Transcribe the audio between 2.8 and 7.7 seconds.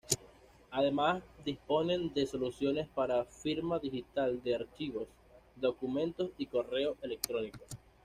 para firma digital de archivos, documentos y correo electrónico.